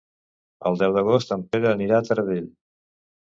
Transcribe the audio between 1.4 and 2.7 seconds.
Pere anirà a Taradell.